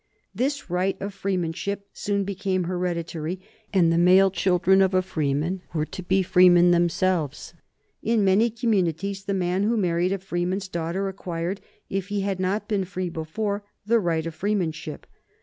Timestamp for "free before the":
12.83-13.99